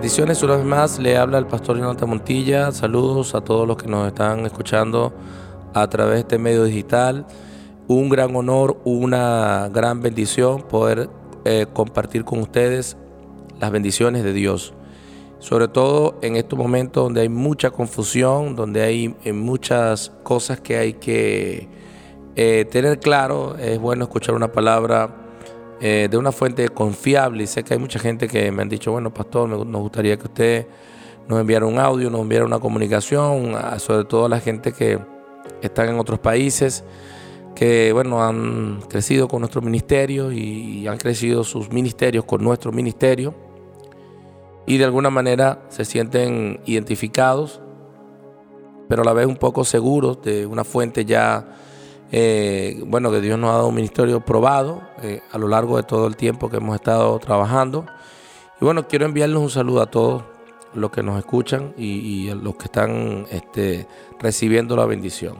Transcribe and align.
Bendiciones 0.00 0.42
una 0.42 0.56
vez 0.56 0.64
más, 0.64 0.98
le 0.98 1.18
habla 1.18 1.36
el 1.36 1.46
pastor 1.46 1.76
Jonathan 1.76 2.08
Montilla. 2.08 2.72
Saludos 2.72 3.34
a 3.34 3.42
todos 3.42 3.68
los 3.68 3.76
que 3.76 3.86
nos 3.86 4.08
están 4.08 4.46
escuchando 4.46 5.12
a 5.74 5.86
través 5.90 6.14
de 6.14 6.20
este 6.20 6.38
medio 6.38 6.64
digital. 6.64 7.26
Un 7.86 8.08
gran 8.08 8.34
honor, 8.34 8.80
una 8.84 9.68
gran 9.70 10.00
bendición 10.00 10.62
poder 10.62 11.10
eh, 11.44 11.66
compartir 11.70 12.24
con 12.24 12.38
ustedes 12.38 12.96
las 13.60 13.70
bendiciones 13.70 14.24
de 14.24 14.32
Dios. 14.32 14.72
Sobre 15.38 15.68
todo 15.68 16.18
en 16.22 16.36
estos 16.36 16.58
momentos 16.58 17.04
donde 17.04 17.20
hay 17.20 17.28
mucha 17.28 17.70
confusión, 17.70 18.56
donde 18.56 18.80
hay 18.80 19.14
eh, 19.22 19.34
muchas 19.34 20.12
cosas 20.22 20.62
que 20.62 20.78
hay 20.78 20.94
que 20.94 21.68
eh, 22.36 22.66
tener 22.70 23.00
claro. 23.00 23.54
Es 23.58 23.78
bueno 23.78 24.04
escuchar 24.04 24.34
una 24.34 24.50
palabra 24.50 25.19
eh, 25.80 26.08
de 26.10 26.16
una 26.16 26.32
fuente 26.32 26.68
confiable. 26.68 27.44
Y 27.44 27.46
sé 27.46 27.62
que 27.62 27.74
hay 27.74 27.80
mucha 27.80 27.98
gente 27.98 28.28
que 28.28 28.50
me 28.52 28.62
han 28.62 28.68
dicho, 28.68 28.92
bueno, 28.92 29.12
pastor, 29.12 29.48
nos 29.48 29.82
gustaría 29.82 30.16
que 30.16 30.24
usted 30.24 30.66
nos 31.28 31.40
enviara 31.40 31.64
un 31.64 31.78
audio, 31.78 32.10
nos 32.10 32.22
enviara 32.22 32.44
una 32.44 32.58
comunicación, 32.58 33.54
sobre 33.78 34.04
todo 34.04 34.26
a 34.26 34.28
la 34.28 34.40
gente 34.40 34.72
que 34.72 34.98
están 35.62 35.88
en 35.88 35.98
otros 35.98 36.18
países, 36.18 36.84
que, 37.54 37.92
bueno, 37.92 38.22
han 38.22 38.80
crecido 38.88 39.28
con 39.28 39.40
nuestro 39.40 39.62
ministerio 39.62 40.32
y, 40.32 40.86
han 40.88 40.98
crecido 40.98 41.44
sus 41.44 41.70
ministerios 41.70 42.24
con 42.24 42.42
nuestro 42.42 42.72
ministerio 42.72 43.34
y 44.66 44.78
de 44.78 44.84
alguna 44.84 45.10
manera 45.10 45.62
se 45.68 45.84
sienten 45.84 46.60
identificados, 46.66 47.60
pero 48.88 49.02
a 49.02 49.04
la 49.04 49.12
vez 49.12 49.26
un 49.26 49.36
poco 49.36 49.64
seguros 49.64 50.22
de 50.22 50.46
una 50.46 50.64
fuente 50.64 51.04
ya 51.04 51.46
eh, 52.12 52.82
bueno, 52.86 53.10
que 53.10 53.20
Dios 53.20 53.38
nos 53.38 53.50
ha 53.50 53.54
dado 53.54 53.68
un 53.68 53.74
ministerio 53.74 54.20
probado 54.20 54.82
eh, 55.02 55.20
a 55.30 55.38
lo 55.38 55.48
largo 55.48 55.76
de 55.76 55.84
todo 55.84 56.06
el 56.06 56.16
tiempo 56.16 56.50
que 56.50 56.56
hemos 56.56 56.74
estado 56.74 57.18
trabajando. 57.18 57.86
Y 58.60 58.64
bueno, 58.64 58.88
quiero 58.88 59.06
enviarles 59.06 59.38
un 59.38 59.50
saludo 59.50 59.80
a 59.80 59.86
todos 59.86 60.24
los 60.74 60.90
que 60.90 61.02
nos 61.02 61.18
escuchan 61.18 61.72
y, 61.76 62.28
a 62.28 62.34
los 62.34 62.56
que 62.56 62.64
están 62.64 63.26
este, 63.30 63.86
recibiendo 64.18 64.76
la 64.76 64.86
bendición. 64.86 65.36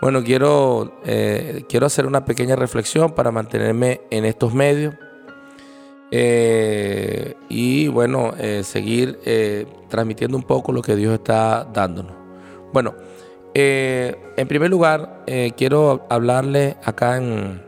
Bueno, 0.00 0.24
quiero, 0.24 1.00
eh, 1.04 1.64
quiero 1.68 1.86
hacer 1.86 2.06
una 2.06 2.24
pequeña 2.24 2.56
reflexión 2.56 3.12
para 3.12 3.30
mantenerme 3.30 4.00
en 4.10 4.24
estos 4.24 4.52
medios 4.52 4.94
y 7.48 7.88
bueno, 7.88 8.34
seguir 8.62 9.18
transmitiendo 9.88 10.36
un 10.36 10.42
poco 10.42 10.70
lo 10.70 10.82
que 10.82 10.94
Dios 10.94 11.14
está 11.14 11.64
dándonos. 11.64 12.12
Bueno, 12.70 12.94
eh, 13.54 14.16
en 14.36 14.48
primer 14.48 14.70
lugar, 14.70 15.22
eh, 15.26 15.52
quiero 15.56 16.06
hablarle 16.08 16.76
acá 16.84 17.16
en 17.18 17.62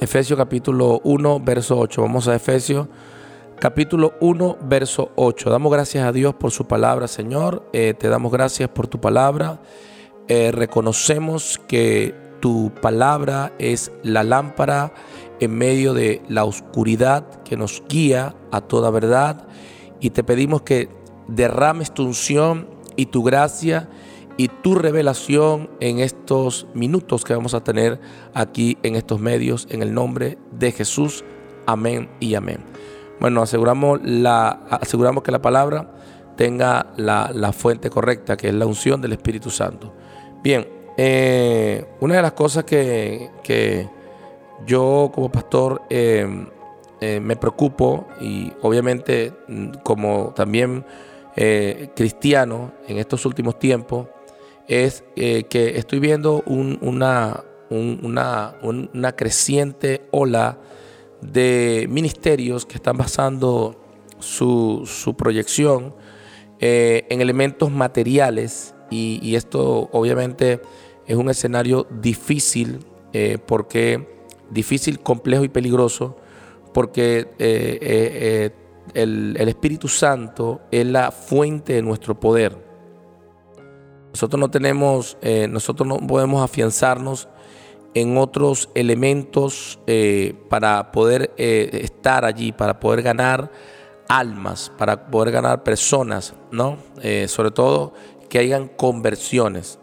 Efesios 0.00 0.36
capítulo 0.36 1.00
1, 1.04 1.40
verso 1.40 1.78
8. 1.78 2.02
Vamos 2.02 2.28
a 2.28 2.34
Efesios 2.34 2.88
capítulo 3.58 4.14
1, 4.20 4.58
verso 4.62 5.10
8. 5.16 5.48
Damos 5.48 5.72
gracias 5.72 6.04
a 6.04 6.12
Dios 6.12 6.34
por 6.34 6.50
su 6.50 6.66
palabra, 6.66 7.08
Señor. 7.08 7.68
Eh, 7.72 7.94
te 7.98 8.08
damos 8.08 8.32
gracias 8.32 8.68
por 8.68 8.86
tu 8.86 9.00
palabra. 9.00 9.60
reconocemos 10.28 11.60
que 11.68 12.14
tu 12.40 12.72
palabra 12.80 13.52
es 13.58 13.92
la 14.02 14.24
lámpara 14.24 14.94
en 15.40 15.54
medio 15.54 15.92
de 15.92 16.22
la 16.28 16.44
oscuridad 16.44 17.42
que 17.42 17.56
nos 17.56 17.82
guía 17.88 18.34
a 18.50 18.62
toda 18.62 18.90
verdad. 18.90 19.46
Y 20.00 20.10
te 20.10 20.24
pedimos 20.24 20.62
que 20.62 20.88
derrames 21.28 21.92
tu 21.92 22.04
unción 22.04 22.66
y 22.96 23.06
tu 23.06 23.22
gracia 23.22 23.88
y 24.36 24.48
tu 24.48 24.74
revelación 24.74 25.70
en 25.80 25.98
estos 25.98 26.66
minutos 26.74 27.24
que 27.24 27.34
vamos 27.34 27.54
a 27.54 27.62
tener 27.62 28.00
aquí 28.34 28.78
en 28.82 28.96
estos 28.96 29.20
medios, 29.20 29.66
en 29.70 29.82
el 29.82 29.94
nombre 29.94 30.38
de 30.50 30.72
Jesús. 30.72 31.24
Amén 31.66 32.08
y 32.20 32.34
amén. 32.34 32.58
Bueno, 33.20 33.42
aseguramos, 33.42 34.00
la, 34.02 34.48
aseguramos 34.68 35.22
que 35.22 35.30
la 35.30 35.40
palabra 35.40 35.92
tenga 36.36 36.92
la, 36.96 37.52
fuente 37.52 37.90
correcta, 37.90 38.36
que 38.36 38.48
es 38.48 38.54
la 38.54 38.66
unción 38.66 39.00
del 39.00 39.12
Espíritu 39.12 39.50
Santo. 39.50 39.92
Bien, 40.42 40.66
eh, 40.96 41.86
una 42.00 42.16
de 42.16 42.22
las 42.22 42.32
cosas 42.32 42.64
que, 42.64 43.88
yo 44.66 45.10
como 45.14 45.30
pastor 45.30 45.82
eh, 45.90 46.46
eh, 47.00 47.20
me 47.20 47.36
preocupo 47.36 48.06
y 48.20 48.52
obviamente 48.62 49.32
mm, 49.48 49.68
como 49.82 50.32
también 50.34 50.84
cristiano 51.94 52.72
en 52.86 52.98
estos 52.98 53.24
últimos 53.24 53.58
tiempos, 53.58 54.06
es 54.68 55.04
eh, 55.16 55.44
que 55.44 55.78
estoy 55.78 55.98
viendo 55.98 56.42
una, 56.46 57.44
una, 57.70 59.12
creciente 59.16 60.02
ola 60.10 60.58
de 61.20 61.86
ministerios 61.90 62.66
que 62.66 62.76
están 62.76 62.96
basando 62.96 63.76
su, 64.18 65.14
proyección 65.16 65.94
eh, 66.60 67.06
en 67.10 67.20
elementos 67.20 67.70
materiales 67.70 68.74
y, 68.90 69.34
esto 69.34 69.88
obviamente 69.92 70.60
es 71.06 71.16
un 71.16 71.30
escenario 71.30 71.86
difícil 72.00 72.80
eh, 73.12 73.38
porque 73.44 74.08
difícil, 74.50 75.00
complejo 75.00 75.44
y 75.44 75.48
peligroso 75.48 76.16
porque 76.74 77.28
el 78.94 79.48
Espíritu 79.48 79.88
Santo 79.88 80.60
es 80.70 80.86
la 80.86 81.10
fuente 81.10 81.74
de 81.74 81.82
nuestro 81.82 82.18
poder. 82.18 82.71
Nosotros 84.12 84.38
no 84.38 84.50
tenemos, 84.50 85.16
eh, 85.22 85.48
nosotros 85.48 85.88
no 85.88 85.96
podemos 86.06 86.42
afianzarnos 86.42 87.28
en 87.94 88.18
otros 88.18 88.68
elementos 88.74 89.78
eh, 89.86 90.34
para 90.50 90.92
poder 90.92 91.32
eh, 91.38 91.80
estar 91.82 92.24
allí, 92.24 92.52
para 92.52 92.78
poder 92.78 93.02
ganar 93.02 93.50
almas, 94.08 94.70
para 94.76 95.06
poder 95.10 95.32
ganar 95.32 95.62
personas, 95.62 96.34
¿no? 96.50 96.76
sobre 97.28 97.50
todo 97.50 97.94
que 98.28 98.38
hayan 98.38 98.68
conversiones. 98.68 99.78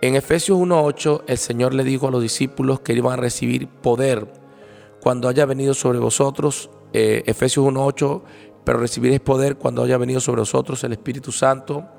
En 0.00 0.14
Efesios 0.14 0.56
1.8 0.58 1.22
el 1.26 1.38
Señor 1.38 1.74
le 1.74 1.82
dijo 1.82 2.06
a 2.06 2.10
los 2.12 2.22
discípulos 2.22 2.80
que 2.80 2.92
iban 2.92 3.14
a 3.14 3.16
recibir 3.16 3.66
poder 3.66 4.28
cuando 5.00 5.28
haya 5.28 5.46
venido 5.46 5.74
sobre 5.74 5.98
vosotros. 5.98 6.70
Efesios 6.92 7.66
1.8, 7.66 8.22
pero 8.64 8.78
recibiréis 8.78 9.20
poder 9.20 9.56
cuando 9.56 9.82
haya 9.82 9.98
venido 9.98 10.20
sobre 10.20 10.42
vosotros 10.42 10.84
el 10.84 10.92
Espíritu 10.92 11.32
Santo 11.32 11.93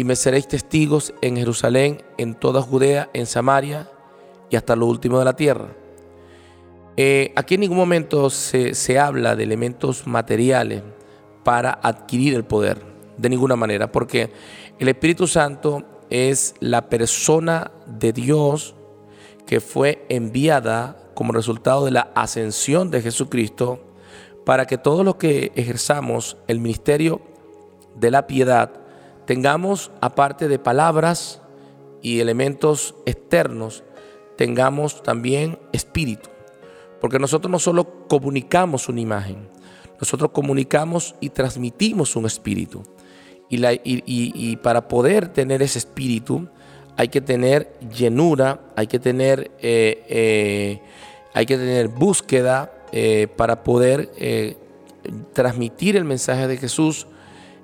y 0.00 0.04
me 0.04 0.16
seréis 0.16 0.48
testigos 0.48 1.12
en 1.20 1.36
Jerusalén, 1.36 2.02
en 2.16 2.34
toda 2.34 2.62
Judea, 2.62 3.10
en 3.12 3.26
Samaria 3.26 3.86
y 4.48 4.56
hasta 4.56 4.74
lo 4.74 4.86
último 4.86 5.18
de 5.18 5.26
la 5.26 5.36
tierra. 5.36 5.76
Eh, 6.96 7.34
aquí 7.36 7.56
en 7.56 7.60
ningún 7.60 7.76
momento 7.76 8.30
se, 8.30 8.74
se 8.74 8.98
habla 8.98 9.36
de 9.36 9.42
elementos 9.42 10.06
materiales 10.06 10.82
para 11.44 11.78
adquirir 11.82 12.32
el 12.32 12.44
poder, 12.44 12.78
de 13.18 13.28
ninguna 13.28 13.56
manera, 13.56 13.92
porque 13.92 14.32
el 14.78 14.88
Espíritu 14.88 15.26
Santo 15.26 15.84
es 16.08 16.54
la 16.60 16.88
persona 16.88 17.70
de 17.86 18.14
Dios 18.14 18.74
que 19.46 19.60
fue 19.60 20.06
enviada 20.08 20.96
como 21.12 21.34
resultado 21.34 21.84
de 21.84 21.90
la 21.90 22.10
ascensión 22.14 22.90
de 22.90 23.02
Jesucristo 23.02 23.80
para 24.46 24.64
que 24.66 24.78
todos 24.78 25.04
los 25.04 25.16
que 25.16 25.52
ejerzamos 25.56 26.38
el 26.48 26.58
ministerio 26.58 27.20
de 27.96 28.10
la 28.10 28.26
piedad 28.26 28.79
tengamos, 29.30 29.92
aparte 30.00 30.48
de 30.48 30.58
palabras 30.58 31.40
y 32.02 32.18
elementos 32.18 32.96
externos, 33.06 33.84
tengamos 34.36 35.04
también 35.04 35.56
espíritu. 35.72 36.28
Porque 37.00 37.20
nosotros 37.20 37.48
no 37.48 37.60
solo 37.60 38.08
comunicamos 38.08 38.88
una 38.88 39.00
imagen, 39.00 39.48
nosotros 40.00 40.32
comunicamos 40.32 41.14
y 41.20 41.28
transmitimos 41.28 42.16
un 42.16 42.26
espíritu. 42.26 42.82
Y, 43.48 44.56
para 44.56 44.88
poder 44.88 45.28
tener 45.28 45.62
ese 45.62 45.78
espíritu 45.78 46.48
hay 46.96 47.06
que 47.06 47.20
tener 47.20 47.78
llenura, 47.88 48.62
hay 48.74 48.88
que 48.88 48.98
tener, 48.98 49.52
eh, 49.60 50.02
eh, 50.08 50.82
hay 51.34 51.46
que 51.46 51.56
tener 51.56 51.86
búsqueda 51.86 52.72
eh, 52.90 53.28
para 53.36 53.62
poder 53.62 54.10
transmitir 55.32 55.96
el 55.96 56.04
mensaje 56.04 56.48
de 56.48 56.56
Jesús 56.56 57.06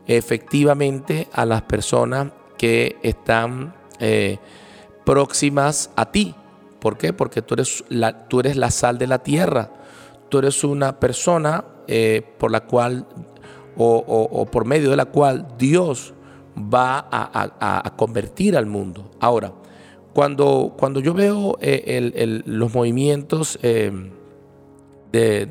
efectivamente 0.06 1.28
a 1.32 1.44
las 1.44 1.62
personas 1.62 2.32
que 2.56 2.96
están 3.02 3.74
eh, 3.98 4.38
próximas 5.04 5.90
a 5.96 6.10
ti. 6.10 6.34
¿Por 6.80 6.96
qué? 6.96 7.12
Porque 7.12 7.42
tú 7.42 7.54
eres, 7.54 7.84
la, 7.88 8.28
tú 8.28 8.40
eres 8.40 8.56
la 8.56 8.70
sal 8.70 8.98
de 8.98 9.06
la 9.06 9.22
tierra. 9.22 9.70
Tú 10.28 10.38
eres 10.38 10.64
una 10.64 10.98
persona 10.98 11.64
eh, 11.86 12.22
por 12.38 12.50
la 12.50 12.60
cual 12.60 13.06
o, 13.78 14.48
por 14.50 14.64
medio 14.64 14.88
de 14.90 14.96
la 14.96 15.04
cual 15.04 15.48
Dios 15.58 16.14
va 16.56 17.06
a, 17.10 17.92
convertir 17.96 18.56
al 18.56 18.64
mundo. 18.64 19.10
Ahora, 19.20 19.52
cuando, 20.14 20.74
cuando 20.78 21.00
yo 21.00 21.12
veo 21.12 21.58
eh, 21.60 22.42
los 22.46 22.74
movimientos 22.74 23.58
de, 23.60 24.08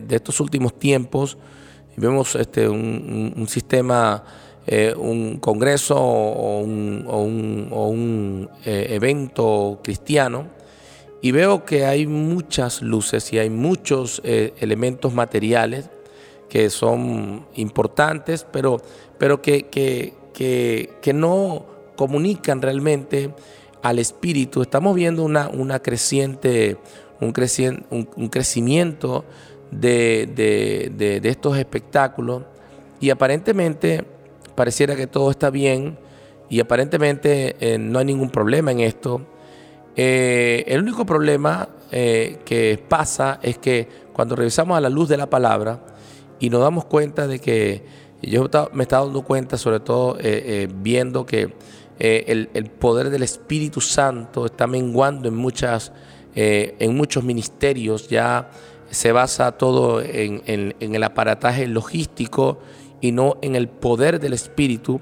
estos 0.10 0.40
últimos 0.40 0.80
tiempos, 0.80 1.38
vemos 1.98 2.36
este, 2.36 2.68
un 2.68 3.46
sistema 3.48 4.24
eh, 4.68 4.96
un 4.98 5.38
congreso 5.38 5.96
o 5.96 6.60
un, 6.60 8.50
eh, 8.66 8.88
evento 8.90 9.80
cristiano 9.84 10.48
y 11.22 11.32
veo 11.32 11.66
que 11.66 11.86
hay 11.86 12.08
muchas 12.08 12.82
luces 12.82 13.32
y 13.32 13.38
hay 13.38 13.52
muchos 13.52 14.22
eh, 14.24 14.54
elementos 14.60 15.14
materiales 15.14 15.90
que 16.50 16.72
son 16.72 17.46
importantes, 17.56 18.46
pero, 18.52 18.82
pero 19.20 19.40
que, 19.42 19.68
que, 19.68 21.14
no 21.14 21.66
comunican 21.96 22.62
realmente 22.62 23.34
al 23.84 24.00
espíritu. 24.00 24.62
Estamos 24.62 24.96
viendo 24.96 25.24
una, 25.24 25.48
una 25.48 25.80
creciente, 25.80 26.78
un, 27.20 27.34
un, 28.16 28.30
crecimiento 28.30 29.26
de, 29.70 30.28
de, 30.98 31.30
estos 31.30 31.58
espectáculos 31.58 32.44
y 33.00 33.10
aparentemente 33.10 34.15
pareciera 34.56 34.96
que 34.96 35.08
todo 35.08 35.30
está 35.30 35.50
bien 35.50 35.98
y 36.50 36.60
aparentemente 36.60 37.56
eh, 37.60 37.78
no 37.78 38.00
hay 38.00 38.06
ningún 38.06 38.30
problema 38.30 38.72
en 38.72 38.80
esto. 38.80 39.22
Eh, 39.96 40.64
el 40.68 40.82
único 40.82 41.06
problema 41.06 41.70
eh, 41.92 42.40
que 42.46 42.84
pasa 42.88 43.40
es 43.42 43.58
que 43.58 43.88
cuando 44.14 44.36
revisamos 44.36 44.78
a 44.78 44.82
la 44.82 44.90
luz 44.90 45.10
de 45.10 45.18
la 45.18 45.30
palabra 45.30 45.86
y 46.40 46.50
nos 46.50 46.62
damos 46.62 46.86
cuenta 46.86 47.28
de 47.28 47.40
que 47.40 47.84
yo 48.22 48.48
me 48.74 48.84
estaba 48.84 49.06
dando 49.06 49.24
cuenta, 49.24 49.58
sobre 49.58 49.80
todo 49.80 50.18
viendo 50.82 51.26
que 51.26 51.54
el, 52.00 52.72
poder 52.80 53.10
del 53.12 53.24
Espíritu 53.24 53.82
Santo 53.82 54.48
está 54.48 54.66
menguando 54.66 55.28
en, 55.28 55.36
muchas, 55.36 55.92
en 56.34 56.96
muchos 56.96 57.24
ministerios, 57.24 58.08
ya 58.08 58.50
se 58.90 59.12
basa 59.12 59.52
todo 59.52 60.02
en, 60.02 60.42
en 60.48 60.96
el 60.96 61.04
aparataje 61.04 61.68
logístico 61.68 62.60
y 63.06 63.12
no 63.12 63.38
en 63.42 63.56
el 63.56 63.68
poder 63.68 64.20
del 64.20 64.34
Espíritu. 64.34 65.00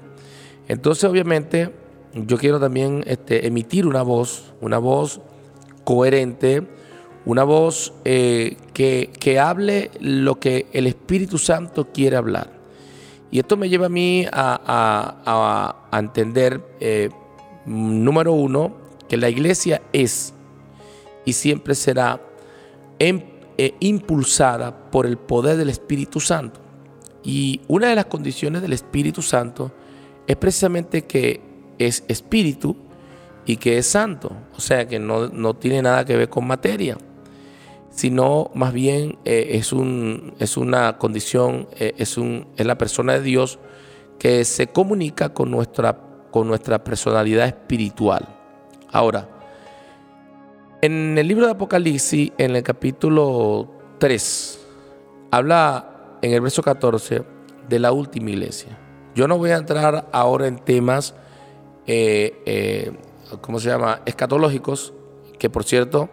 Entonces, 0.68 1.04
obviamente, 1.04 1.70
yo 2.14 2.36
quiero 2.38 2.60
también 2.60 3.02
este, 3.06 3.46
emitir 3.46 3.86
una 3.86 4.02
voz, 4.02 4.52
una 4.60 4.78
voz 4.78 5.20
coherente, 5.84 6.66
una 7.24 7.44
voz 7.44 7.92
eh, 8.04 8.56
que, 8.72 9.38
hable 9.40 9.90
lo 10.00 10.38
que 10.38 10.66
el 10.72 10.86
Espíritu 10.86 11.38
Santo 11.38 11.88
quiere 11.92 12.16
hablar. 12.16 12.50
Y 13.30 13.40
esto 13.40 13.56
me 13.56 13.68
lleva 13.68 13.86
a 13.86 13.90
mí 13.90 14.26
a, 14.30 15.88
entender, 15.92 16.60
eh, 16.80 17.10
número 17.66 18.32
uno, 18.32 18.76
que 19.08 19.16
la 19.16 19.28
iglesia 19.28 19.82
es 19.92 20.34
y 21.24 21.32
siempre 21.32 21.74
será 21.74 22.20
em, 22.98 23.22
eh, 23.56 23.74
impulsada 23.80 24.90
por 24.90 25.06
el 25.06 25.16
poder 25.16 25.56
del 25.56 25.70
Espíritu 25.70 26.20
Santo. 26.20 26.63
Y 27.24 27.62
una 27.68 27.88
de 27.88 27.96
las 27.96 28.04
condiciones 28.04 28.60
del 28.62 28.74
Espíritu 28.74 29.22
Santo 29.22 29.72
es 30.26 30.36
precisamente 30.36 31.02
que 31.02 31.40
es 31.78 32.04
espíritu 32.06 32.76
y 33.46 33.56
que 33.56 33.78
es 33.78 33.86
santo. 33.86 34.30
O 34.56 34.60
sea 34.60 34.86
que 34.86 34.98
no, 34.98 35.54
tiene 35.54 35.82
nada 35.82 36.04
que 36.04 36.16
ver 36.16 36.28
con 36.28 36.46
materia, 36.46 36.98
sino 37.90 38.50
más 38.54 38.72
bien 38.72 39.18
eh, 39.24 39.50
es, 39.52 39.72
un, 39.72 40.34
es, 40.38 40.56
una 40.56 40.98
condición, 40.98 41.68
eh, 41.78 41.94
es, 41.96 42.18
un, 42.18 42.46
es 42.56 42.66
la 42.66 42.76
persona 42.76 43.14
de 43.14 43.22
Dios 43.22 43.58
que 44.18 44.44
se 44.44 44.66
comunica 44.66 45.30
con 45.30 45.50
nuestra, 45.50 45.98
con 46.30 46.46
nuestra 46.46 46.84
personalidad 46.84 47.46
espiritual. 47.46 48.28
Ahora, 48.90 49.28
en 50.82 51.16
el 51.16 51.26
libro 51.26 51.46
de 51.46 51.52
Apocalipsis, 51.52 52.32
en 52.36 52.56
el 52.56 52.62
capítulo 52.62 53.70
3, 53.98 54.60
habla 55.30 55.93
en 56.24 56.32
el 56.32 56.40
verso 56.40 56.62
14 56.62 57.22
de 57.68 57.78
la 57.78 57.92
última 57.92 58.30
iglesia. 58.30 58.78
Yo 59.14 59.28
no 59.28 59.36
voy 59.36 59.50
a 59.50 59.56
entrar 59.56 60.08
ahora 60.10 60.46
en 60.46 60.58
temas, 60.58 61.14
eh, 61.86 62.42
eh, 62.46 62.92
¿cómo 63.42 63.60
se 63.60 63.68
llama?, 63.68 64.00
escatológicos, 64.06 64.94
que 65.38 65.50
por 65.50 65.64
cierto 65.64 66.08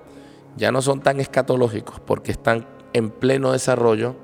ya 0.58 0.70
no 0.74 0.82
son 0.82 1.00
tan 1.00 1.22
escatológicos 1.22 2.02
porque 2.02 2.34
están 2.34 2.68
en 2.92 3.10
pleno 3.10 3.54
desarrollo, 3.54 4.16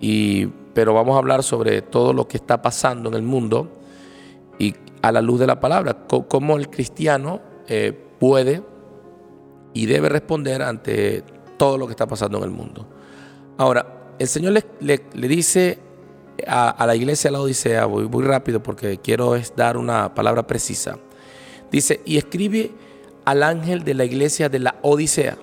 y, 0.00 0.46
pero 0.72 0.94
vamos 0.94 1.14
a 1.16 1.18
hablar 1.18 1.42
sobre 1.42 1.82
todo 1.82 2.14
lo 2.14 2.26
que 2.26 2.38
está 2.38 2.62
pasando 2.62 3.10
en 3.10 3.16
el 3.16 3.22
mundo 3.22 3.68
y 4.58 4.74
a 5.02 5.12
la 5.12 5.20
luz 5.20 5.38
de 5.38 5.46
la 5.46 5.60
palabra, 5.60 6.06
cómo 6.06 6.56
el 6.56 6.70
cristiano 6.70 7.42
eh, 7.68 7.92
puede 8.18 8.62
y 9.74 9.84
debe 9.84 10.08
responder 10.08 10.62
ante 10.62 11.22
todo 11.58 11.76
lo 11.76 11.86
que 11.86 11.92
está 11.92 12.06
pasando 12.06 12.38
en 12.38 12.44
el 12.44 12.50
mundo. 12.50 12.86
Ahora, 13.58 13.95
el 14.18 14.28
Señor 14.28 14.64
le, 14.80 15.28
dice 15.28 15.78
a, 16.46 16.84
la 16.86 16.94
iglesia 16.96 17.28
de 17.30 17.32
la 17.32 17.40
Odisea, 17.40 17.86
voy 17.86 18.08
muy 18.08 18.24
rápido 18.24 18.62
porque 18.62 18.98
quiero 18.98 19.36
es 19.36 19.54
dar 19.56 19.76
una 19.76 20.14
palabra 20.14 20.46
precisa. 20.46 20.98
Dice, 21.70 22.00
y 22.04 22.16
escribe 22.16 22.72
al 23.24 23.42
ángel 23.42 23.84
de 23.84 23.94
la 23.94 24.04
iglesia 24.04 24.48
de 24.48 24.60
la 24.60 24.76
Odisea. 24.82 25.36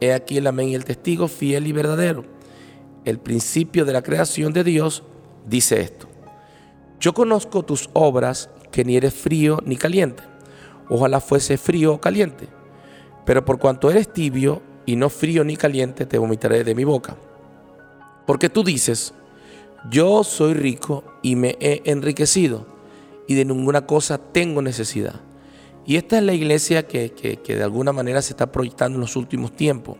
He 0.00 0.12
aquí 0.12 0.38
el 0.38 0.46
amén 0.46 0.68
y 0.68 0.74
el 0.74 0.84
testigo 0.84 1.28
fiel 1.28 1.66
y 1.66 1.72
verdadero. 1.72 2.24
El 3.04 3.18
principio 3.18 3.84
de 3.84 3.92
la 3.92 4.02
creación 4.02 4.52
de 4.52 4.64
Dios 4.64 5.02
dice 5.46 5.80
esto. 5.80 6.08
Yo 7.00 7.14
conozco 7.14 7.64
tus 7.64 7.88
obras, 7.92 8.50
que 8.70 8.84
ni 8.84 8.96
eres 8.96 9.14
frío 9.14 9.60
ni 9.64 9.76
caliente. 9.76 10.22
Ojalá 10.88 11.20
fuese 11.20 11.56
frío 11.56 11.94
o 11.94 12.00
caliente. 12.00 12.48
Pero 13.24 13.44
por 13.44 13.58
cuanto 13.58 13.90
eres 13.90 14.12
tibio 14.12 14.62
y 14.84 14.96
no 14.96 15.08
frío 15.08 15.44
ni 15.44 15.56
caliente, 15.56 16.06
te 16.06 16.18
vomitaré 16.18 16.64
de 16.64 16.74
mi 16.74 16.84
boca. 16.84 17.16
Porque 18.28 18.50
tú 18.50 18.62
dices, 18.62 19.14
yo 19.90 20.22
soy 20.22 20.52
rico 20.52 21.02
y 21.22 21.34
me 21.34 21.56
he 21.60 21.80
enriquecido 21.86 22.66
y 23.26 23.34
de 23.36 23.46
ninguna 23.46 23.86
cosa 23.86 24.18
tengo 24.18 24.60
necesidad. 24.60 25.22
Y 25.86 25.96
esta 25.96 26.18
es 26.18 26.24
la 26.24 26.34
iglesia 26.34 26.86
que, 26.86 27.08
de 27.46 27.62
alguna 27.62 27.90
manera 27.94 28.20
se 28.20 28.34
está 28.34 28.52
proyectando 28.52 28.96
en 28.96 29.00
los 29.00 29.16
últimos 29.16 29.56
tiempos, 29.56 29.96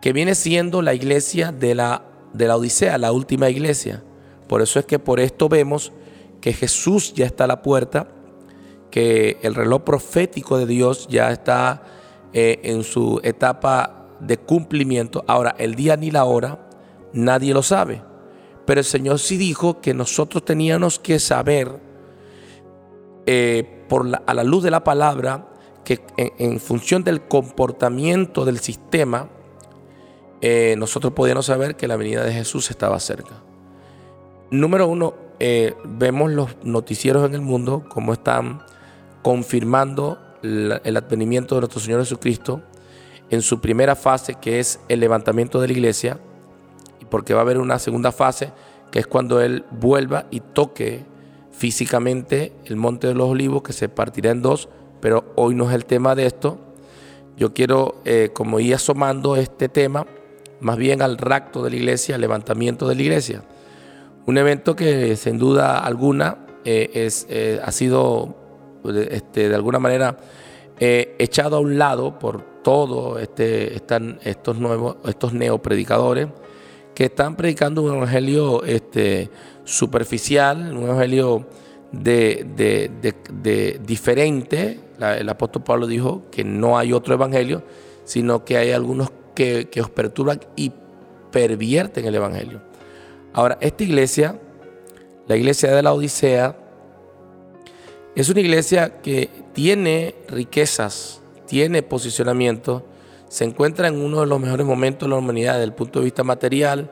que 0.00 0.12
viene 0.12 0.36
siendo 0.36 0.82
la 0.82 0.94
iglesia 0.94 1.50
de 1.50 1.74
la, 1.74 2.04
de 2.32 2.46
la 2.46 2.56
Odisea, 2.56 2.96
la 2.96 3.10
última 3.10 3.50
iglesia. 3.50 4.04
Por 4.46 4.62
eso 4.62 4.78
es 4.78 4.84
que 4.84 5.00
por 5.00 5.18
esto 5.18 5.48
vemos 5.48 5.90
que 6.40 6.52
Jesús 6.52 7.12
ya 7.12 7.26
está 7.26 7.42
a 7.42 7.48
la 7.48 7.62
puerta, 7.62 8.06
que 8.88 9.38
el 9.42 9.56
reloj 9.56 9.82
profético 9.82 10.58
de 10.58 10.66
Dios 10.66 11.08
ya 11.10 11.32
está 11.32 11.82
eh, 12.32 12.60
en 12.62 12.84
su 12.84 13.20
etapa 13.24 14.06
de 14.20 14.36
cumplimiento. 14.36 15.24
Ahora, 15.26 15.56
el 15.58 15.74
día 15.74 15.96
ni 15.96 16.12
la 16.12 16.24
hora, 16.24 16.68
nadie 17.12 17.54
lo 17.54 17.62
sabe. 17.62 18.02
Pero 18.64 18.80
el 18.80 18.84
Señor 18.84 19.18
sí 19.18 19.36
dijo 19.36 19.80
que 19.80 19.94
nosotros 19.94 20.44
teníamos 20.44 20.98
que 20.98 21.18
saber, 21.18 21.80
eh, 23.26 23.78
a 24.26 24.34
la 24.34 24.44
luz 24.44 24.62
de 24.62 24.70
la 24.70 24.84
palabra, 24.84 25.48
que 25.84 26.00
en, 26.16 26.60
función 26.60 27.04
del 27.04 27.22
comportamiento 27.22 28.44
del 28.44 28.58
sistema, 28.58 29.28
eh, 30.40 30.74
nosotros 30.78 31.12
podíamos 31.12 31.46
saber 31.46 31.76
que 31.76 31.88
la 31.88 31.96
venida 31.96 32.24
de 32.24 32.32
Jesús 32.32 32.70
estaba 32.70 32.98
cerca. 33.00 33.42
Número 34.50 34.86
uno, 34.86 35.14
eh, 35.40 35.74
vemos 35.84 36.30
los 36.30 36.56
noticieros 36.62 37.26
en 37.26 37.34
el 37.34 37.42
mundo, 37.42 37.84
como 37.88 38.12
están 38.12 38.62
confirmando 39.22 40.18
el 40.42 40.96
advenimiento 40.96 41.54
de 41.54 41.60
nuestro 41.60 41.80
Señor 41.80 42.00
Jesucristo 42.00 42.62
en 43.30 43.42
su 43.42 43.60
primera 43.60 43.94
fase, 43.94 44.34
que 44.34 44.58
es 44.58 44.80
el 44.88 45.00
levantamiento 45.00 45.60
de 45.60 45.68
la 45.68 45.72
iglesia 45.72 46.18
porque 47.10 47.34
va 47.34 47.40
a 47.40 47.42
haber 47.42 47.58
una 47.58 47.78
segunda 47.78 48.12
fase, 48.12 48.52
que 48.90 48.98
es 48.98 49.06
cuando 49.06 49.40
Él 49.40 49.64
vuelva 49.70 50.26
y 50.30 50.40
toque 50.40 51.04
físicamente 51.50 52.52
el 52.64 52.76
monte 52.76 53.06
de 53.06 53.14
los 53.14 53.28
olivos, 53.28 53.62
que 53.62 53.72
se 53.72 53.88
partirá 53.88 54.30
en 54.30 54.42
dos, 54.42 54.68
pero 55.00 55.32
hoy 55.36 55.54
no 55.54 55.68
es 55.68 55.74
el 55.74 55.84
tema 55.84 56.14
de 56.14 56.26
esto. 56.26 56.58
Yo 57.36 57.54
quiero, 57.54 57.96
eh, 58.04 58.30
como 58.32 58.60
ir 58.60 58.74
asomando 58.74 59.36
este 59.36 59.68
tema, 59.68 60.06
más 60.60 60.76
bien 60.76 61.02
al 61.02 61.18
rapto 61.18 61.62
de 61.62 61.70
la 61.70 61.76
iglesia, 61.76 62.14
al 62.14 62.20
levantamiento 62.20 62.88
de 62.88 62.94
la 62.94 63.02
iglesia. 63.02 63.42
Un 64.26 64.38
evento 64.38 64.76
que 64.76 65.16
sin 65.16 65.38
duda 65.38 65.78
alguna 65.78 66.46
eh, 66.64 66.90
es, 66.94 67.26
eh, 67.28 67.60
ha 67.64 67.72
sido 67.72 68.36
este, 68.84 69.48
de 69.48 69.54
alguna 69.54 69.78
manera 69.78 70.16
echado 70.78 71.58
a 71.58 71.60
un 71.60 71.78
lado 71.78 72.18
por 72.18 72.42
todos 72.62 73.20
este, 73.22 73.76
estos 73.76 74.58
nuevos, 74.58 74.96
estos 75.04 75.32
neopredicadores 75.32 76.26
que 76.94 77.04
están 77.06 77.36
predicando 77.36 77.82
un 77.82 77.94
evangelio 77.96 78.64
este, 78.64 79.30
superficial, 79.64 80.76
un 80.76 80.84
evangelio 80.84 81.46
de, 81.92 83.80
diferente. 83.84 84.80
el 85.00 85.28
apóstol 85.28 85.62
Pablo 85.62 85.86
dijo 85.86 86.22
que 86.30 86.44
no 86.44 86.78
hay 86.78 86.92
otro 86.92 87.14
evangelio, 87.14 87.62
sino 88.04 88.44
que 88.44 88.56
hay 88.56 88.72
algunos 88.72 89.10
que, 89.34 89.68
que 89.70 89.80
os 89.80 89.90
perturban 89.90 90.40
y 90.56 90.72
pervierten 91.30 92.04
el 92.04 92.14
evangelio. 92.14 92.60
Ahora, 93.32 93.56
esta 93.60 93.84
iglesia, 93.84 94.38
la 95.26 95.36
iglesia 95.36 95.74
de 95.74 95.82
la 95.82 95.92
Odisea, 95.94 96.56
es 98.14 98.28
una 98.28 98.40
iglesia 98.40 99.00
que 99.00 99.30
tiene 99.54 100.14
riquezas, 100.28 101.22
tiene 101.46 101.82
posicionamiento, 101.82 102.84
se 103.32 103.44
encuentra 103.44 103.88
en 103.88 103.98
uno 103.98 104.20
de 104.20 104.26
los 104.26 104.38
mejores 104.38 104.66
momentos 104.66 105.08
de 105.08 105.10
la 105.10 105.16
humanidad 105.16 105.54
desde 105.54 105.64
el 105.64 105.72
punto 105.72 106.00
de 106.00 106.04
vista 106.04 106.22
material, 106.22 106.90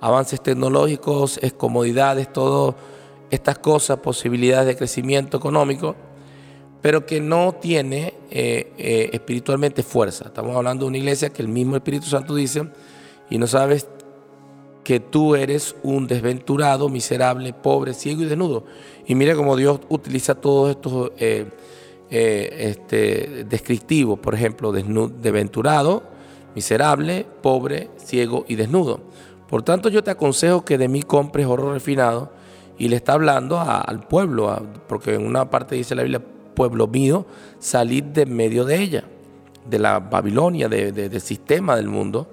avances 0.00 0.42
tecnológicos, 0.42 1.38
es 1.42 1.52
comodidades, 1.52 2.32
todas 2.32 2.76
estas 3.28 3.58
cosas, 3.58 3.98
posibilidades 3.98 4.68
de 4.68 4.76
crecimiento 4.76 5.36
económico, 5.36 5.94
pero 6.80 7.04
que 7.04 7.20
no 7.20 7.56
tiene 7.60 8.14
eh, 8.30 8.72
eh, 8.78 9.10
espiritualmente 9.12 9.82
fuerza. 9.82 10.28
Estamos 10.28 10.56
hablando 10.56 10.86
de 10.86 10.88
una 10.88 10.96
iglesia 10.96 11.28
que 11.28 11.42
el 11.42 11.48
mismo 11.48 11.76
Espíritu 11.76 12.06
Santo 12.06 12.34
dice, 12.34 12.70
y 13.28 13.36
no 13.36 13.46
sabes 13.46 13.86
que 14.84 14.98
tú 14.98 15.34
eres 15.34 15.76
un 15.82 16.06
desventurado, 16.06 16.88
miserable, 16.88 17.52
pobre, 17.52 17.92
ciego 17.92 18.22
y 18.22 18.24
desnudo. 18.24 18.64
Y 19.06 19.14
mire 19.14 19.36
cómo 19.36 19.56
Dios 19.56 19.80
utiliza 19.90 20.36
todos 20.36 20.70
estos 20.70 21.12
eh, 21.18 21.50
eh, 22.12 22.68
este, 22.70 23.44
descriptivos, 23.44 24.18
por 24.18 24.34
ejemplo, 24.34 24.70
desventurado, 24.70 26.04
miserable, 26.54 27.26
pobre, 27.42 27.90
ciego 27.96 28.44
y 28.46 28.54
desnudo. 28.54 29.00
Por 29.48 29.62
tanto, 29.62 29.88
yo 29.88 30.04
te 30.04 30.10
aconsejo 30.10 30.64
que 30.64 30.78
de 30.78 30.88
mí 30.88 31.02
compres 31.02 31.46
oro 31.46 31.72
refinado. 31.72 32.30
Y 32.78 32.88
le 32.88 32.96
está 32.96 33.12
hablando 33.12 33.60
al 33.60 34.06
pueblo, 34.08 34.66
porque 34.88 35.14
en 35.14 35.26
una 35.26 35.50
parte 35.50 35.74
dice 35.74 35.94
la 35.94 36.02
Biblia, 36.02 36.22
pueblo 36.54 36.88
mío, 36.88 37.26
salid 37.58 38.02
de 38.02 38.26
medio 38.26 38.64
de 38.64 38.76
ella, 38.76 39.04
de 39.66 39.78
la 39.78 40.00
Babilonia, 40.00 40.68
del 40.68 41.20
sistema 41.20 41.76
del 41.76 41.88
mundo 41.88 42.28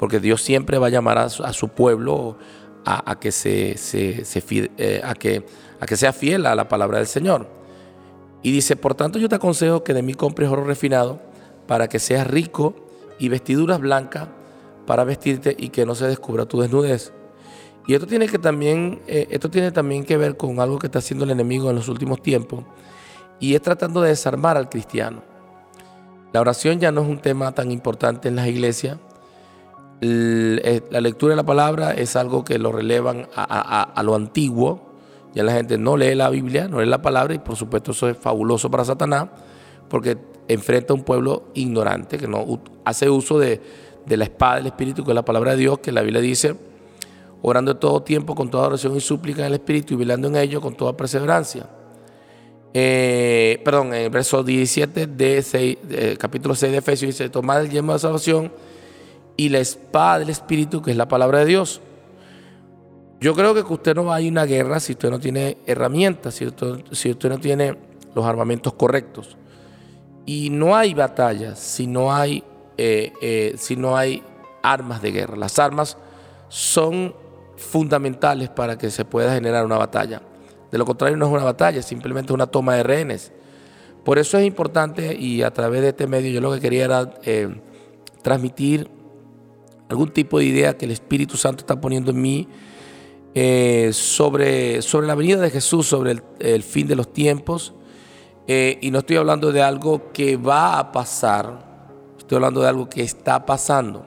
porque 0.00 0.18
Dios 0.18 0.40
siempre 0.40 0.78
va 0.78 0.86
a 0.86 0.88
llamar 0.88 1.18
a 1.18 1.28
su, 1.28 1.68
pueblo 1.68 2.38
a, 2.86 3.20
que 3.20 3.30
se, 3.30 3.76
eh, 3.76 5.02
a, 5.04 5.14
que, 5.14 5.44
a 5.78 5.84
que 5.84 5.94
sea 5.94 6.14
fiel 6.14 6.46
a 6.46 6.54
la 6.54 6.68
palabra 6.68 6.96
del 6.96 7.06
Señor. 7.06 7.46
Y 8.42 8.52
dice, 8.52 8.76
por 8.76 8.94
tanto 8.94 9.18
yo 9.18 9.28
te 9.28 9.36
aconsejo 9.36 9.84
que 9.84 9.94
de 9.94 10.02
mí 10.02 10.14
compres 10.14 10.48
oro 10.48 10.64
refinado 10.64 11.20
para 11.66 11.88
que 11.88 11.98
seas 11.98 12.26
rico 12.26 12.74
y 13.18 13.28
vestiduras 13.28 13.80
blancas 13.80 14.28
para 14.86 15.04
vestirte 15.04 15.54
y 15.58 15.68
que 15.68 15.86
no 15.86 15.94
se 15.94 16.06
descubra 16.06 16.46
tu 16.46 16.60
desnudez. 16.60 17.12
Y 17.86 17.94
esto 17.94 18.06
tiene 18.06 18.28
que 18.28 18.38
también, 18.38 19.02
eh, 19.06 19.26
esto 19.30 19.50
tiene 19.50 19.72
también 19.72 20.04
que 20.04 20.16
ver 20.16 20.36
con 20.36 20.60
algo 20.60 20.78
que 20.78 20.86
está 20.86 21.00
haciendo 21.00 21.24
el 21.24 21.30
enemigo 21.30 21.70
en 21.70 21.76
los 21.76 21.88
últimos 21.88 22.22
tiempos 22.22 22.64
y 23.38 23.54
es 23.54 23.62
tratando 23.62 24.00
de 24.00 24.10
desarmar 24.10 24.56
al 24.56 24.68
cristiano. 24.68 25.22
La 26.32 26.40
oración 26.40 26.78
ya 26.78 26.92
no 26.92 27.02
es 27.02 27.08
un 27.08 27.18
tema 27.18 27.52
tan 27.52 27.70
importante 27.70 28.28
en 28.28 28.36
las 28.36 28.46
iglesias 28.46 28.98
eh, 30.02 30.82
la 30.90 31.00
lectura 31.00 31.32
de 31.32 31.36
la 31.36 31.44
palabra 31.44 31.92
es 31.92 32.16
algo 32.16 32.42
que 32.42 32.58
lo 32.58 32.72
relevan 32.72 33.28
a, 33.34 34.02
lo 34.02 34.14
antiguo. 34.14 34.89
Ya 35.34 35.44
la 35.44 35.52
gente 35.52 35.78
no 35.78 35.96
lee 35.96 36.14
la 36.14 36.28
Biblia, 36.28 36.68
no 36.68 36.80
lee 36.80 36.88
la 36.88 37.02
palabra 37.02 37.34
y 37.34 37.38
por 37.38 37.56
supuesto 37.56 37.92
eso 37.92 38.08
es 38.08 38.16
fabuloso 38.16 38.70
para 38.70 38.84
Satanás 38.84 39.28
porque 39.88 40.16
enfrenta 40.48 40.92
a 40.92 40.96
un 40.96 41.02
pueblo 41.02 41.48
ignorante 41.54 42.16
que 42.16 42.26
no 42.26 42.60
hace 42.84 43.10
uso 43.10 43.38
de, 43.38 43.60
la 44.06 44.24
espada 44.24 44.56
del 44.56 44.66
Espíritu, 44.66 45.04
que 45.04 45.10
es 45.10 45.14
la 45.14 45.24
palabra 45.24 45.52
de 45.52 45.58
Dios, 45.58 45.78
que 45.80 45.92
la 45.92 46.02
Biblia 46.02 46.20
dice, 46.20 46.56
orando 47.42 47.76
todo 47.76 48.02
tiempo 48.02 48.34
con 48.34 48.50
toda 48.50 48.68
oración 48.68 48.96
y 48.96 49.00
súplica 49.00 49.42
en 49.42 49.48
el 49.48 49.54
Espíritu 49.54 49.94
y 49.94 49.96
velando 49.98 50.28
en 50.28 50.36
ello 50.36 50.60
con 50.60 50.74
toda 50.74 50.96
perseverancia. 50.96 51.68
Eh, 52.72 53.60
perdón, 53.64 53.88
en 53.88 54.02
el 54.04 54.10
verso 54.10 54.42
17 54.42 55.08
de, 55.08 56.16
capítulo 56.18 56.54
6 56.54 56.72
de 56.72 56.78
Efesios 56.78 57.08
dice, 57.10 57.28
tomad 57.28 57.62
el 57.62 57.70
yelmo 57.70 57.92
de 57.92 57.98
salvación 57.98 58.52
y 59.36 59.48
la 59.48 59.58
espada 59.58 60.20
del 60.20 60.30
Espíritu, 60.30 60.82
que 60.82 60.92
es 60.92 60.96
la 60.96 61.08
palabra 61.08 61.40
de 61.40 61.46
Dios. 61.46 61.80
Yo 63.20 63.34
creo 63.34 63.54
que 63.54 63.60
usted 63.60 63.94
no 63.94 64.06
va 64.06 64.16
a 64.16 64.20
ir 64.22 64.28
a 64.28 64.32
una 64.32 64.46
guerra 64.46 64.80
si 64.80 64.92
usted 64.92 65.10
no 65.10 65.20
tiene 65.20 65.58
herramientas, 65.66 66.34
si 66.34 66.46
usted, 66.46 67.28
no 67.28 67.38
tiene 67.38 67.76
los 68.14 68.24
armamentos 68.24 68.72
correctos. 68.72 69.36
Y 70.24 70.48
no 70.48 70.74
hay 70.74 70.94
batallas 70.94 71.58
si 71.58 71.86
no 71.86 72.14
hay, 72.14 72.42
eh, 72.78 73.12
eh, 73.20 73.56
hay 73.94 74.22
armas 74.62 75.02
de 75.02 75.12
guerra. 75.12 75.36
Las 75.36 75.58
armas 75.58 75.98
son 76.48 77.14
fundamentales 77.56 78.48
para 78.48 78.78
que 78.78 78.90
se 78.90 79.04
pueda 79.04 79.34
generar 79.34 79.66
una 79.66 79.76
batalla. 79.76 80.22
De 80.70 80.78
lo 80.78 80.86
contrario 80.86 81.16
no 81.18 81.26
es 81.26 81.32
una 81.32 81.44
batalla, 81.44 81.82
simplemente 81.82 82.32
una 82.32 82.46
toma 82.46 82.76
de 82.76 82.84
rehenes. 82.84 83.32
Por 84.02 84.18
eso 84.18 84.38
es 84.38 84.46
importante 84.46 85.14
y 85.14 85.42
a 85.42 85.52
través 85.52 85.82
de 85.82 85.88
este 85.88 86.06
medio 86.06 86.30
yo 86.30 86.40
lo 86.40 86.52
que 86.54 86.60
quería 86.60 86.86
era 86.86 87.12
eh, 87.22 87.54
transmitir 88.22 88.88
algún 89.90 90.08
tipo 90.10 90.38
de 90.38 90.46
idea 90.46 90.78
que 90.78 90.86
el 90.86 90.92
Espíritu 90.92 91.36
Santo 91.36 91.60
está 91.60 91.78
poniendo 91.78 92.12
en 92.12 92.22
mí 92.22 92.48
eh, 93.32 93.90
sobre, 93.92 94.82
sobre 94.82 95.06
la 95.06 95.14
venida 95.14 95.40
de 95.40 95.50
Jesús, 95.50 95.86
sobre 95.86 96.20
el, 96.40 96.62
fin 96.62 96.88
de 96.88 96.96
los 96.96 97.12
tiempos. 97.12 97.74
Eh, 98.48 98.78
y 98.82 98.90
no 98.90 98.98
estoy 98.98 99.16
hablando 99.16 99.52
de 99.52 99.62
algo 99.62 100.10
que 100.12 100.36
va 100.36 100.78
a 100.78 100.90
pasar, 100.90 101.86
estoy 102.18 102.36
hablando 102.36 102.60
de 102.60 102.68
algo 102.68 102.88
que 102.88 103.02
está 103.02 103.46
pasando. 103.46 104.04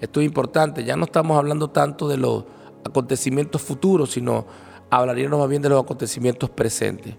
Esto 0.00 0.20
es 0.20 0.26
importante, 0.26 0.84
ya 0.84 0.96
no 0.96 1.04
estamos 1.06 1.36
hablando 1.36 1.70
tanto 1.70 2.06
de 2.06 2.16
los 2.16 2.44
acontecimientos 2.84 3.62
futuros, 3.62 4.12
sino 4.12 4.46
hablaríamos 4.90 5.40
más 5.40 5.48
bien 5.48 5.62
de 5.62 5.68
los 5.68 5.82
acontecimientos 5.82 6.50
presentes. 6.50 7.14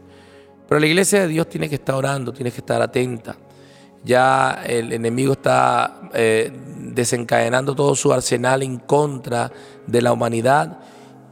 Pero 0.67 0.79
la 0.79 0.87
iglesia 0.87 1.21
de 1.21 1.27
Dios 1.27 1.49
tiene 1.49 1.67
que 1.67 1.75
estar 1.75 1.95
orando, 1.95 2.31
tiene 2.31 2.51
que 2.51 2.59
estar 2.59 2.81
atenta. 2.81 3.35
Ya 4.05 4.63
el 4.65 4.93
enemigo 4.93 5.33
está 5.33 6.09
eh, 6.13 6.51
desencadenando 6.77 7.75
todo 7.75 7.95
su 7.95 8.13
arsenal 8.13 8.63
en 8.63 8.77
contra 8.77 9.51
de 9.87 10.01
la 10.01 10.13
humanidad 10.13 10.79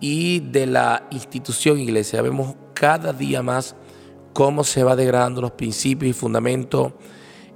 y 0.02 0.40
de 0.40 0.66
la 0.66 1.08
institución 1.12 1.80
iglesia. 1.80 2.22
Vemos 2.22 2.56
cada 2.74 3.14
día 3.14 3.42
más 3.42 3.76
cómo 4.34 4.64
se 4.64 4.84
va 4.84 4.96
degradando 4.96 5.40
los 5.40 5.52
principios 5.52 6.10
y 6.10 6.20
fundamentos. 6.20 6.94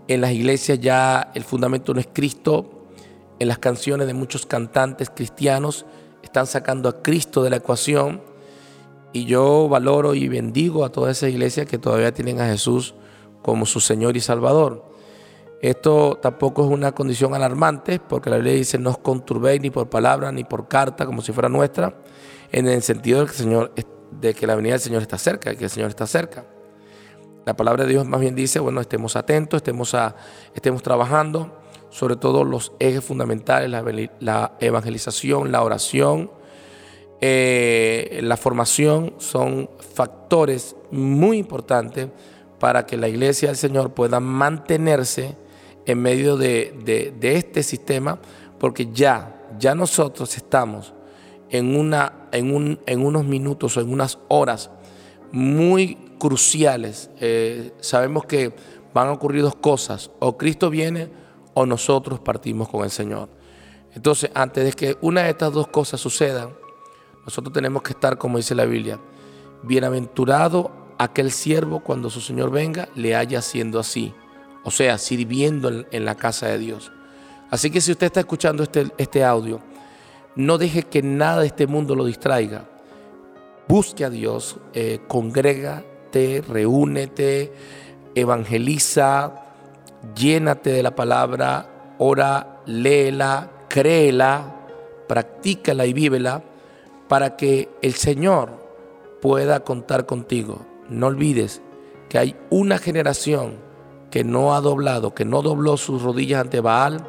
En 0.07 0.21
las 0.21 0.31
iglesias 0.31 0.79
ya 0.79 1.31
el 1.33 1.43
fundamento 1.43 1.93
no 1.93 1.99
es 1.99 2.07
Cristo. 2.13 2.85
En 3.39 3.49
las 3.49 3.57
canciones 3.57 4.07
de 4.07 4.13
muchos 4.13 4.45
cantantes 4.45 5.09
cristianos 5.09 5.85
están 6.21 6.45
sacando 6.45 6.87
a 6.87 7.01
Cristo 7.01 7.43
de 7.43 7.49
la 7.49 7.57
ecuación. 7.57 8.21
Y 9.11 9.25
yo 9.25 9.67
valoro 9.67 10.13
y 10.13 10.27
bendigo 10.27 10.85
a 10.85 10.91
todas 10.91 11.17
esas 11.17 11.31
iglesias 11.31 11.65
que 11.65 11.79
todavía 11.79 12.13
tienen 12.13 12.39
a 12.39 12.47
Jesús 12.47 12.93
como 13.41 13.65
su 13.65 13.79
Señor 13.79 14.15
y 14.17 14.21
Salvador. 14.21 14.95
Esto 15.61 16.19
tampoco 16.21 16.63
es 16.63 16.69
una 16.69 16.91
condición 16.91 17.33
alarmante 17.33 17.99
porque 17.99 18.29
la 18.29 18.35
Biblia 18.35 18.53
dice 18.53 18.77
no 18.77 18.91
os 18.91 18.97
conturbéis 18.99 19.61
ni 19.61 19.71
por 19.71 19.89
palabra 19.89 20.31
ni 20.31 20.43
por 20.43 20.67
carta 20.67 21.05
como 21.05 21.21
si 21.21 21.31
fuera 21.31 21.49
nuestra, 21.49 21.95
en 22.51 22.67
el 22.67 22.81
sentido 22.81 23.21
de 23.21 23.27
que, 23.27 23.33
Señor, 23.33 23.73
de 24.11 24.33
que 24.33 24.47
la 24.47 24.55
venida 24.55 24.73
del 24.73 24.81
Señor 24.81 25.01
está 25.01 25.17
cerca, 25.17 25.49
de 25.49 25.57
que 25.57 25.65
el 25.65 25.69
Señor 25.69 25.89
está 25.89 26.07
cerca. 26.07 26.45
La 27.45 27.55
palabra 27.55 27.83
de 27.83 27.91
Dios 27.91 28.07
más 28.07 28.19
bien 28.19 28.33
dice, 28.33 28.59
bueno, 28.59 28.81
estemos 28.81 29.15
atentos, 29.15 29.59
estemos, 29.59 29.93
a, 29.93 30.15
estemos 30.55 30.81
trabajando, 30.81 31.61
sobre 31.91 32.15
todo 32.15 32.43
los 32.43 32.71
ejes 32.79 33.03
fundamentales, 33.03 33.69
la, 33.69 34.53
evangelización, 34.59 35.51
la 35.51 35.61
oración, 35.61 36.31
eh, 37.21 38.19
la 38.23 38.35
formación, 38.35 39.13
son 39.19 39.69
factores 39.93 40.75
muy 40.89 41.37
importantes 41.37 42.09
para 42.59 42.87
que 42.87 42.97
la 42.97 43.07
iglesia 43.07 43.49
del 43.49 43.57
Señor 43.57 43.93
pueda 43.93 44.19
mantenerse 44.19 45.37
en 45.85 46.01
medio 46.01 46.37
de, 46.37 47.13
este 47.21 47.61
sistema, 47.61 48.17
porque 48.59 48.89
ya, 48.91 49.35
ya 49.59 49.75
nosotros 49.75 50.35
estamos 50.35 50.94
en, 51.57 51.75
una, 51.75 52.27
en, 52.31 52.79
en 52.85 53.05
unos 53.05 53.25
minutos 53.25 53.77
o 53.77 53.81
en 53.81 53.91
unas 53.91 54.19
horas 54.27 54.69
muy 55.31 55.95
cruciales. 56.17 57.09
Eh, 57.19 57.73
sabemos 57.81 58.25
que 58.25 58.55
van 58.93 59.07
a 59.07 59.11
ocurrir 59.11 59.41
dos 59.41 59.55
cosas, 59.55 60.11
o 60.19 60.37
Cristo 60.37 60.69
viene 60.69 61.09
o 61.53 61.65
nosotros 61.65 62.19
partimos 62.19 62.69
con 62.69 62.83
el 62.83 62.91
Señor. 62.91 63.29
Entonces, 63.93 64.29
antes 64.33 64.63
de 64.63 64.73
que 64.73 64.97
una 65.01 65.23
de 65.23 65.29
estas 65.29 65.53
dos 65.53 65.67
cosas 65.67 65.99
sucedan, 65.99 66.49
nosotros 67.25 67.53
tenemos 67.53 67.81
que 67.81 67.91
estar, 67.91 68.17
como 68.17 68.37
dice 68.37 68.55
la 68.55 68.65
Biblia, 68.65 68.99
bienaventurado 69.63 70.71
aquel 70.97 71.31
siervo 71.31 71.81
cuando 71.81 72.09
su 72.09 72.21
Señor 72.21 72.51
venga 72.51 72.87
le 72.95 73.15
haya 73.15 73.41
siendo 73.41 73.79
así 73.79 74.13
o 74.65 74.71
sea, 74.71 74.97
sirviendo 74.97 75.85
en, 75.91 76.05
la 76.05 76.15
casa 76.15 76.47
de 76.47 76.57
Dios. 76.57 76.91
Así 77.51 77.69
que 77.69 77.79
si 77.79 77.91
usted 77.91 78.07
está 78.07 78.21
escuchando 78.21 78.63
este, 78.63 78.91
este 78.97 79.23
audio, 79.23 79.61
no 80.35 80.57
deje 80.57 80.83
que 80.83 81.01
nada 81.01 81.41
de 81.41 81.47
este 81.47 81.67
mundo 81.67 81.95
lo 81.95 82.05
distraiga. 82.05 82.65
Busque 83.67 84.05
a 84.05 84.09
Dios, 84.09 84.57
eh, 84.73 84.99
congrégate, 85.07 86.43
reúnete, 86.47 87.51
evangeliza, 88.13 89.45
llénate 90.15 90.71
de 90.71 90.83
la 90.83 90.95
palabra, 90.95 91.95
ora, 91.97 92.61
léela, 92.65 93.49
créela, 93.69 94.55
practícala 95.07 95.85
y 95.85 95.93
vívela 95.93 96.43
para 97.07 97.35
que 97.35 97.69
el 97.81 97.93
Señor 97.93 98.51
pueda 99.21 99.61
contar 99.61 100.05
contigo. 100.05 100.65
No 100.89 101.07
olvides 101.07 101.61
que 102.09 102.19
hay 102.19 102.35
una 102.49 102.77
generación 102.77 103.55
que 104.11 104.23
no 104.23 104.53
ha 104.53 104.61
doblado, 104.61 105.13
que 105.13 105.25
no 105.25 105.41
dobló 105.41 105.77
sus 105.77 106.01
rodillas 106.01 106.41
ante 106.41 106.61
Baal, 106.61 107.05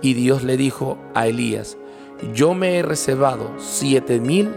y 0.00 0.14
Dios 0.14 0.44
le 0.44 0.56
dijo 0.56 0.96
a 1.14 1.26
Elías, 1.26 1.76
yo 2.34 2.54
me 2.54 2.78
he 2.78 2.82
reservado 2.82 3.52
siete 3.58 4.20
mil 4.20 4.50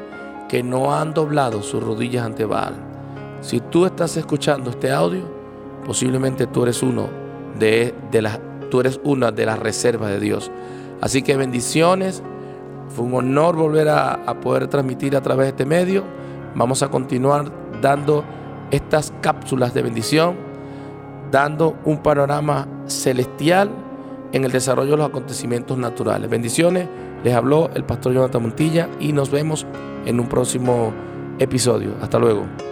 que 0.50 0.63
no 0.63 0.94
han 0.94 1.13
doblado 1.13 1.62
sus 1.62 1.84
rodillas 1.84 2.25
ante 2.25 2.46
Baal. 2.46 2.75
Si 3.41 3.60
tú 3.60 3.86
estás 3.86 4.18
escuchando 4.18 4.70
este 4.70 4.91
audio, 4.91 5.24
posiblemente 5.86 6.48
tú 6.48 6.63
eres 6.63 6.84
uno 6.84 7.10
de, 7.58 7.94
las, 8.13 8.39
tú 8.70 8.82
eres 8.82 9.00
una 9.03 9.32
de 9.32 9.46
las 9.46 9.60
reservas 9.60 10.10
de 10.10 10.20
Dios. 10.20 10.51
Así 11.01 11.22
que 11.22 11.38
bendiciones. 11.38 12.22
Fue 12.89 13.06
un 13.06 13.13
honor 13.13 13.56
volver 13.56 13.88
a, 13.88 14.13
a 14.13 14.41
poder 14.41 14.68
transmitir 14.68 15.15
a 15.15 15.22
través 15.22 15.46
de 15.46 15.50
este 15.51 15.65
medio. 15.65 16.03
Vamos 16.56 16.84
a 16.84 16.89
continuar 16.89 17.50
dando 17.82 18.25
estas 18.70 19.13
cápsulas 19.22 19.74
de 19.74 19.82
bendición 19.82 20.51
dando 21.32 21.77
un 21.86 22.03
panorama 22.03 22.68
celestial 22.86 23.72
en 24.31 24.45
el 24.45 24.51
desarrollo 24.51 24.91
de 24.91 24.97
los 24.97 25.09
acontecimientos 25.09 25.77
naturales. 25.77 26.29
Bendiciones, 26.29 26.88
les 27.23 27.33
habló 27.33 27.69
el 27.73 27.83
pastor 27.83 28.13
Jonathan 28.13 28.41
Montilla 28.41 28.89
y 29.00 29.13
nos 29.13 29.29
vemos 29.31 29.65
en 30.05 30.19
un 30.19 30.27
próximo 30.27 30.93
episodio. 31.39 31.95
Hasta 32.01 32.19
luego. 32.19 32.71